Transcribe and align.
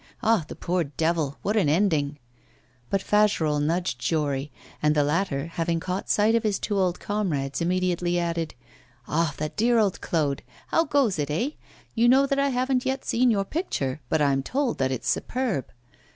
Ah! 0.23 0.45
the 0.47 0.55
poor 0.55 0.83
devil! 0.83 1.37
what 1.43 1.55
an 1.55 1.69
ending!' 1.69 2.17
But 2.89 3.03
Fagerolles 3.03 3.61
nudged 3.61 3.99
Jory, 3.99 4.51
and 4.81 4.95
the 4.95 5.03
latter, 5.03 5.45
having 5.45 5.79
caught 5.79 6.09
sight 6.09 6.33
of 6.33 6.41
his 6.41 6.57
two 6.57 6.75
old 6.79 6.99
comrades, 6.99 7.61
immediately 7.61 8.17
added: 8.17 8.55
'Ah! 9.07 9.35
that 9.37 9.55
dear 9.55 9.77
old 9.77 10.01
Claude! 10.01 10.41
How 10.69 10.85
goes 10.85 11.19
it, 11.19 11.29
eh? 11.29 11.51
You 11.93 12.09
know 12.09 12.25
that 12.25 12.39
I 12.39 12.49
haven't 12.49 12.83
yet 12.83 13.05
seen 13.05 13.29
your 13.29 13.45
picture. 13.45 14.01
But 14.09 14.23
I'm 14.23 14.41
told 14.41 14.79
that 14.79 14.91
it's 14.91 15.07
superb. 15.07 15.67